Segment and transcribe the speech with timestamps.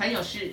[0.00, 0.52] 很有是。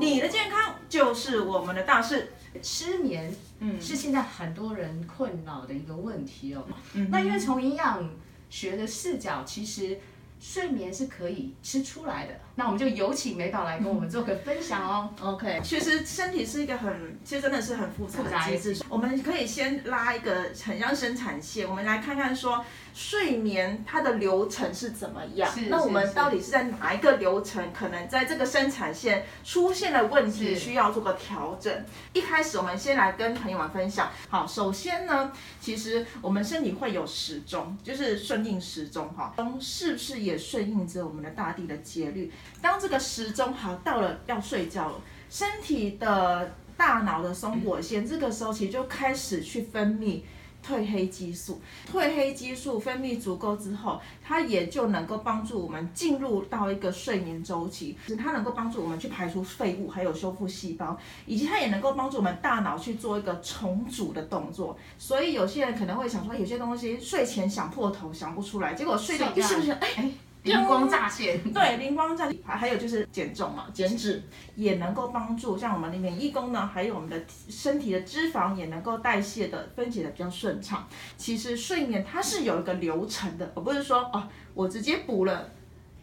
[0.00, 2.32] 你的健康就是我们的大事。
[2.60, 6.64] 失眠，嗯是现在很多人困扰的一个问题哦。
[6.94, 8.10] 嗯那因为从营养
[8.50, 10.00] 学的视角，其实
[10.40, 12.32] 睡眠是可以吃出来的。
[12.54, 15.08] 那我们就有请美宝来跟我们做个分享哦。
[15.20, 18.84] OK，其实身体是一个很，其实真的是很复杂的机制。
[18.88, 25.66] 我们可以先拉一个很像生产线，我们来看看说睡眠它的流程是怎么样是。
[25.66, 31.72] 那我们到底是在哪一个流程，可能在这个生产线出现了问题，需要做个调整。
[32.12, 34.10] 一开始我们先来跟朋友们分享。
[34.28, 42.30] 好，首先呢，其实我们身体会有时钟，就是顺应时钟哈，钟是不是也顺应着我们的大地的节律？
[42.62, 50.20] 当这个时钟好到了要睡觉了，身体的大脑的松果腺，这个时候其实就开始去分泌。
[50.66, 64.76] 褪黑激素，褪黑激素分泌足够之后，它也就能够帮助我们进入到一个睡眠周期，它能够帮助我们去排除废物，还有修复细胞，以及它也能够帮助我们大脑去做一个重组的动作。
[64.98, 70.10] 所以有些人可能会想说，有些东西睡前想破头想不出来，结果睡到一睡醒，哎，哎，
[70.48, 71.40] 灵光乍现。
[71.52, 74.22] 对，灵光乍现，还还有就是减重嘛，减脂
[74.56, 80.86] 也能够帮助像我们的免疫功能，还有我们的身体的脂肪也能够代谢的分解的比较顺畅。
[81.16, 85.50] 其实睡眠它是有一个流程的，而不是说哦，我直接补了。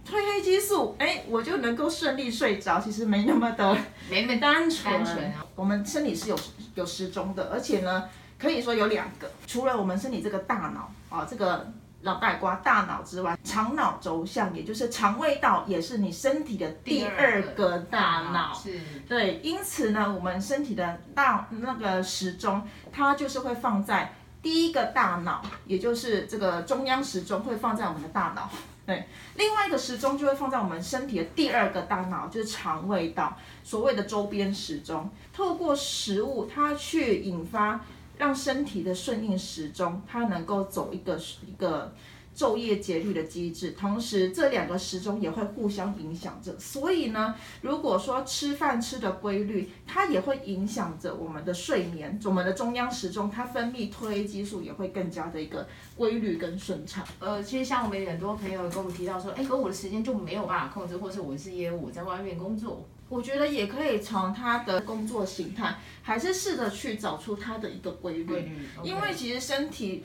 [0.07, 3.75] 褪黑激素，哎，我就能够顺利睡着，其实没那么的
[4.07, 4.93] 没那么单纯。
[4.93, 6.39] 单纯啊我们身体是有
[6.75, 8.07] 有时钟的，而且呢，
[8.37, 11.73] 可以说有两个，除了我们身体这个大脑啊，这个
[12.05, 18.53] 脑袋瓜大脑之外，肠脑轴向，也就是肠胃道，也是你身体的第二个大脑。
[18.53, 22.61] 是对，因此呢，我们身体的大那个时钟，
[22.91, 28.47] 它就是会放在第一个大脑，也就是这个中央时钟会放在我们的大脑。
[28.85, 35.09] 对，另外一个时钟就会放在我们身体的第二个大脑，就是肠胃道，所谓的周边时钟。
[35.33, 37.81] 透过食物，它去引发
[38.17, 41.93] 让身体的顺应时钟，它能够走一个一个
[42.35, 46.53] 昼夜节律的机制，同时这两个时钟也会互相影响着。
[46.59, 55.65] 所以呢，如果说吃饭吃的规律，它也会影响着我们的睡眠，我们的中央时钟它分泌褪黑激素也会更加的一个
[55.95, 57.05] 规律跟顺畅。
[57.19, 68.23] 呃，其实像我们很多朋友跟我们提到说，哎，可我的时间就没有办法控制，或是我是业务，我在外面工作，我觉得也可以从他的工作形态，还是试着去找出他的一个规律。
[68.23, 70.03] 规律，OK 因为其实身体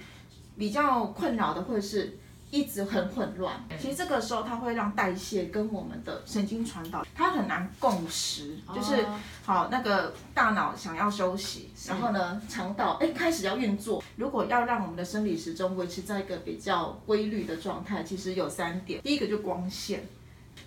[0.58, 2.18] 比较困扰的会是
[2.50, 20.06] 一直很混乱，其实这个时候它会让代谢跟我们的神经传导，它很难共识，就是哦好那个大脑想要休息，然后呢肠道哎开始要运作，如果要让我们的生理时钟维持在一个比较规律的状态，其实有三点，第一个就光线。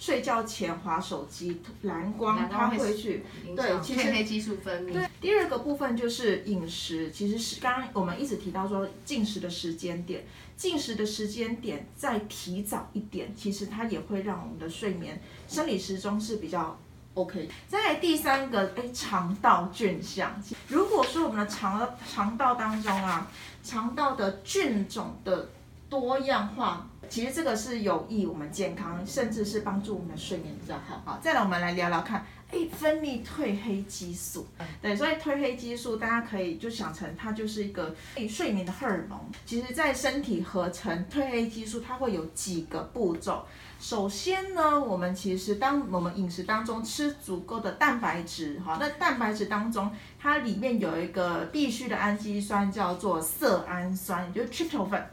[0.04, 3.24] 睡觉前划手机，蓝光它会会去
[3.56, 4.92] 对其实褪黑激素分泌。
[4.92, 10.26] 对，第二个部分就是饮食，其实是刚刚我们一直提到说进食的时间点，
[10.58, 16.78] 进食的时间点再提早一点，其实它也会让我们的睡眠生理时钟是比较
[17.14, 17.48] OK。
[17.70, 20.36] 再来第三个，哎，肠道菌相，
[20.68, 23.32] 如果说我们的肠肠道当中啊，
[23.64, 25.48] 肠道的菌种的
[25.88, 26.90] 多样化。
[27.10, 31.02] 其实这个是有益我们健康，甚至是帮助我们的睡眠比较好。
[31.06, 34.48] 好，再来我们来聊聊看，哎，分泌褪黑激素。
[34.82, 37.96] 对，所以褪黑激素大家可以就想成它就是一个
[38.28, 39.20] 睡眠的荷尔蒙。
[39.46, 43.46] 其实，在身体合成褪黑激素，它会有几个步骤。
[43.80, 55.04] 首先呢，我们其实当我们饮食当中吃足够的蛋白质，哈，那蛋白质当中它里面有一个必需的氨基酸叫做色氨酸，也就是 tryptophan。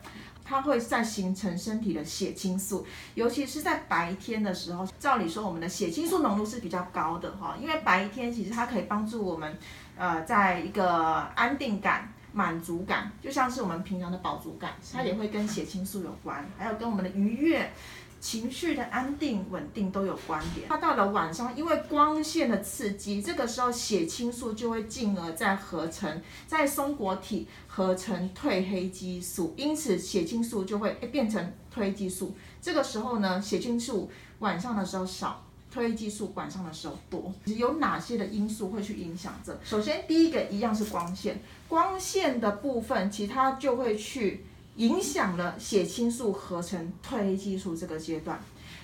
[0.50, 2.84] 它会在形成身体的血清素，
[3.14, 9.56] 尤其是在白天的时候，照理说我们的血清素浓度是比较高的哈，因为白天其实它可以帮助我们，
[9.96, 17.70] 呃，在一个安定感、满足感，就像是我们平常的饱足感，它也会跟血清素有关，还有跟我们的愉悦。
[18.20, 20.68] 情绪的安定、稳定都有关联。
[20.68, 31.42] 它到了晚上，因为光线的刺激，这个时候血清素就会进而再合成，在松果体合成褪黑激素，因此血清素就会诶变成
[31.74, 32.36] 褪黑激素。
[32.60, 35.44] 这个时候呢，血清素晚上的时候少。
[35.72, 39.56] 褪黑激素晚上的时候多，有哪些的因素会去影响这？
[39.62, 44.44] 首先，第一个一样是光线，光线的部分，其他就会去
[44.80, 48.40] 影响了血清素合成褪黑激素这个阶段。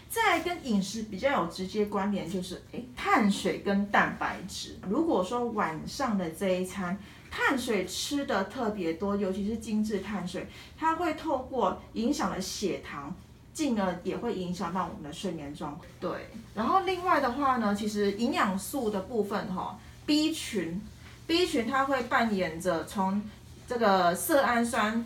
[0.08, 4.78] 再跟饮食比较有直接关联，就是诶碳水跟蛋白质。
[4.88, 6.96] 如果说晚上的这一餐
[7.31, 10.46] 碳水吃的特别多，尤其是精致碳水，
[10.78, 13.14] 它会透过影响了血糖。
[13.52, 15.87] 进而也会影响到我们的睡眠状况。
[15.99, 20.78] 对，然后另外的话呢，其实营养素的部分哈，B 群
[21.26, 23.22] ，B 群它会扮演着从
[23.66, 25.02] 这个色氨酸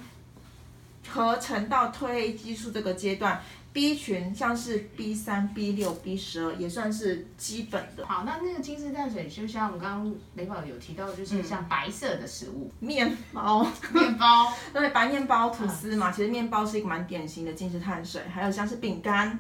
[1.08, 3.41] 合成到褪黑激素这个阶段。
[3.73, 8.05] B 群像是 B 三、B 六、B 十二也算是基本的。
[8.05, 13.64] 好，那那个精致碳水就像我们刚刚雷宝有提到，就是像白色的食物，面包、
[13.94, 19.38] 面包， 对，白面包、吐司嘛，其实面包是一个蛮典型的精致碳水，还有像是饼干。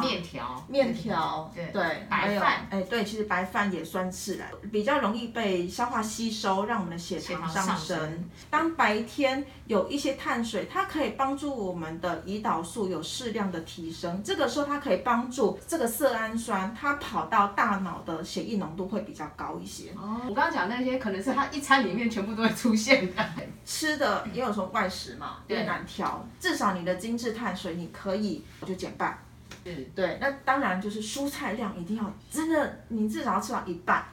[0.00, 1.66] 面条，面条，对。
[1.72, 8.28] 对，白饭，哎，对，其实白饭也算是来，比较容易被消化吸收，让我们的血糖上升。
[8.50, 19.90] 当白天有一些碳水，它可以帮助我们的胰岛素有适量的提升，这个时候它可以帮助这个色氨酸，它跑到大脑的血液浓度会比较高一些。
[19.96, 23.24] 哦，我刚刚讲那些可能是它一餐里面全部都会出现的，
[23.64, 29.18] 吃的也有说外食嘛，也难调，至少你的精致碳水你可以就减半。
[29.64, 34.04] 嗯对，那当然就是蔬菜量一定要真的，你至少要吃到一半。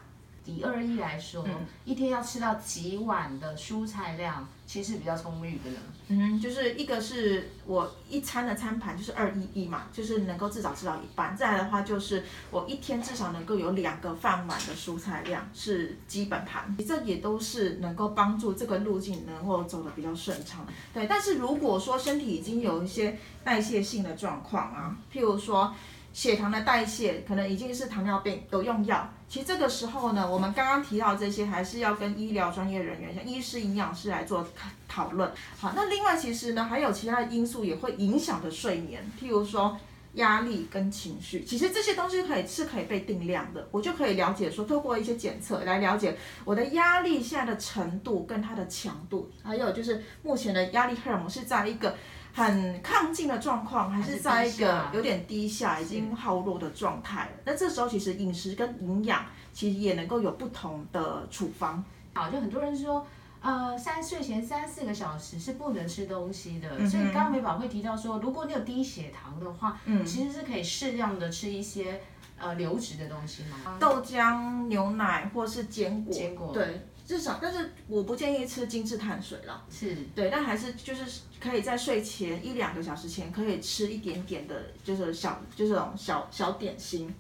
[0.46, 1.46] 以二一来说，
[1.86, 5.78] 一天要吃到几碗的蔬菜量，其实比较充裕的呢。
[6.08, 11.38] 嗯，就是一个是我一餐的餐盘就是二一一嘛，就是能够至少吃到一半。
[11.38, 20.66] 再来的话就是我一天至少能够有两个饭碗的蔬菜量是基本盘，这也都是能够帮助这个路径能够走得比较顺畅。
[20.94, 25.74] 对，但是如果说身体已经有一些代谢性的状况啊，譬如说。
[26.12, 29.08] 血糖的代谢可能已经是糖尿病，有用药。
[29.28, 34.46] 其实这个时候呢，我们刚刚提到这些，还是要跟医疗专业人员，像医师、营养师来做
[34.88, 35.32] 讨论。
[35.58, 39.78] 好，那另外其实呢，还有其他的因素也会影响的睡眠，譬如说
[40.16, 41.44] 压力跟情绪。
[41.44, 51.96] 其实这些东西可以是可以被定量的，我就可以了解说，透过一些检测来了解我的压力现在的程度跟它的强度，还有就是目前的压力荷尔蒙是在一个。
[52.40, 57.30] 很亢进的状况，还是在一个有点低下、已经耗弱的状态。
[57.44, 61.84] 那这时候其实饮食跟营养其实也能够有不同的处方。
[62.14, 63.06] 好，就很多人说，
[63.42, 66.70] 呃，三睡前三四个小时是不能吃东西的。
[66.88, 72.00] 所以刚刚美宝会提到说，如果你有低血糖的话，嗯，其实是可以适量的吃一些
[72.38, 76.14] 呃流质的东西嘛，豆浆、牛奶或是坚果。
[76.14, 76.88] 坚果对。
[77.10, 79.66] 至少，但是我不建议吃精致碳水了。
[79.72, 87.12] 是对，但还是就是可以在睡前一两个小时前可以吃一点点的，就是小就是这种小小点心，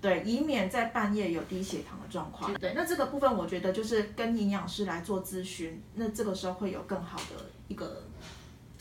[0.00, 2.52] 对，以免在半夜有低血糖的状况。
[2.54, 8.02] 对，那这个部分我觉得就是跟营养师来做咨询，那这个时候会有更好的一个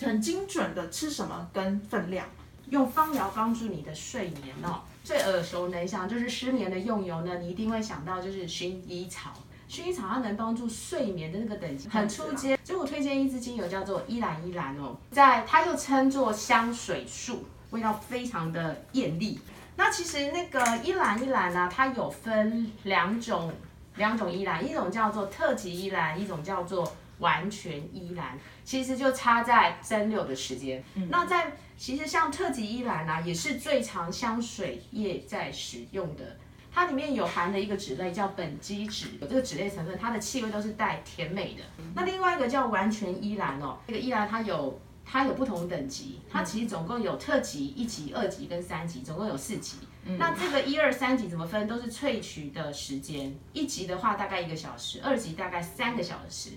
[0.02, 2.28] 很精准的吃什么跟分量，
[2.72, 4.82] 用芳疗帮助你的睡眠哦。
[5.04, 9.32] 最耳熟能详就是失眠的用油呢，你一定会想到就是薰衣草。
[9.70, 19.40] 薰衣草它能帮助睡眠的那个等级很出阶，所以我推荐一支精油叫做依兰依兰哦，在它又称作香水树，味道非常的艳丽。
[19.76, 23.52] 那其实那个依兰依兰呢，它有分两种
[23.96, 30.84] 两种依兰，一种叫做特级依兰，一种叫做完全依兰，其实就差在蒸馏的时间。
[31.10, 36.38] 那在其实像特级依兰呢，也是最常香水液在使用的。
[36.76, 41.64] 它里面有含的一个脂类叫苯基酯，有这个脂类成分，它的气味都是带甜美的。
[41.94, 49.78] 那另外一个叫完全依兰哦，这个依兰它有它有不同等级，它其实总共有特级、一级、二级跟三级，总共有四级。
[50.18, 51.66] 那这个一二三级怎么分？
[51.66, 56.50] 都是萃取的时间，一级的话大概一个小时，二级大概三个小时，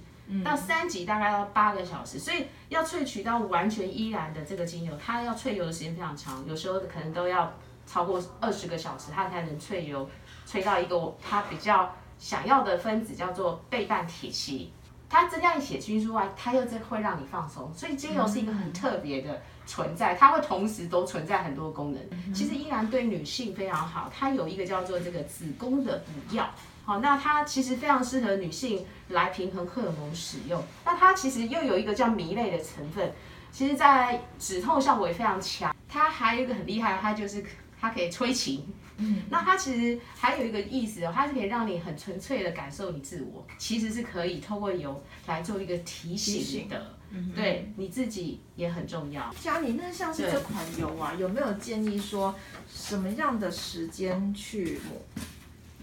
[0.45, 2.19] 到三级大概要八个小时。
[2.19, 7.57] 所以要萃取到完全依兰的这个精油，它要萃油的时间非常长，有时候可能都要。
[7.91, 10.09] 超过二十个小时，它才能萃油，
[10.47, 14.71] 萃到一个它比较想要的分子，叫做倍半铁烯。
[15.11, 17.73] 它增加血清之外，它又这会让你放松。
[17.75, 22.35] 所以精油是一个很特别的存在，它会同时都存在很多功能。
[22.35, 26.47] 其实依然对女性非常好，它有一个叫做这个子宫的补药。
[26.85, 30.63] 好，那它其实非常适合女性来平衡荷尔蒙使用。
[30.85, 33.11] 那它其实又有一个叫醚类的成分，
[33.51, 35.75] 其实在止痛效果也非常强。
[35.89, 37.43] 它还有一个很厉害，它就是。
[37.81, 38.67] 它可以催情，
[38.97, 49.33] 嗯，那它其实还有一个意思哦，它是可以让你很纯粹的感受你自我，其实是可以透过油来做一个提醒的，嗯对，你自己也很重要。
[49.41, 52.35] 佳妮，那像是这款油啊，有没有建议说
[52.69, 55.25] 什么样的时间去抹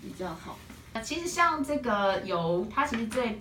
[0.02, 0.58] 比较好？
[1.02, 3.38] 其实像这个油，它其实对。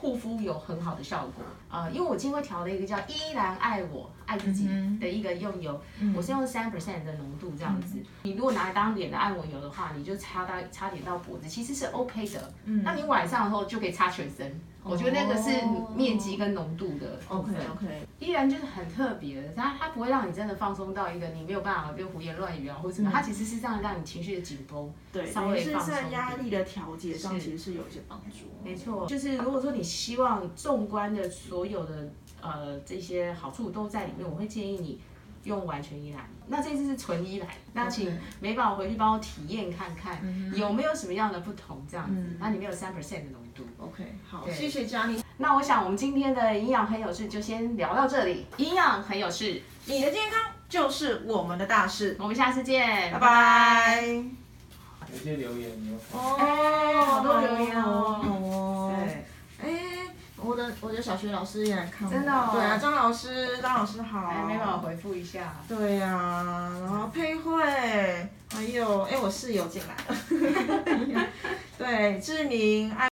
[0.00, 4.68] 护肤有很好的效果啊，因为我今天会调了一个叫依然爱我爱自己
[5.00, 5.80] 的一个用油，
[6.14, 7.96] 我是用三 percent 的浓度这样子。
[8.22, 12.52] 你如果拿来当脸的按摩油的话，你就擦到擦点到脖子，其实是 OK 的。
[12.84, 15.50] 那你晚上的时候就可以擦全身，我觉得那个是
[15.96, 23.12] 面积跟浓度的 OK OK，依然就是很特别的，它它不会让你真的放松到一个你没有办法就胡言乱语啊，或者什么，嗯。
[23.12, 24.92] 它其实是这样让你情绪的紧绷。
[25.10, 25.94] 对，稍微放松。
[26.12, 28.46] 压力的调节上其实是有一些帮助。
[28.62, 35.00] 没错，就是如果说你希望纵观的所有的呃这些好处都在里面，我会建议你
[35.44, 36.24] 用完全依兰。
[36.46, 42.36] 那这次是纯依兰，那请美宝回去帮我体验看看嗯有没有什么样的不同，这样子嗯。
[42.40, 43.64] 那里面有三 percent 的浓度。
[43.78, 45.22] OK，好，对谢谢佳妮。
[45.36, 54.02] 那我想我们今天的营养很有事就先聊到这里，营养很有事，你的健康就是我们的大事，我们下次见，拜拜。
[55.12, 56.18] 有些留言有。
[56.18, 58.20] 哦哎好多留言哦
[60.68, 64.26] 的我的小学老师也来看我，真的哦对啊，张老师，张老师好。
[64.28, 65.54] 哎，美宝回复一下。
[65.66, 67.62] 对呀、然后佩慧，
[68.50, 70.16] 还有哎，我室友进来了。
[71.78, 73.06] 对，志明，爱。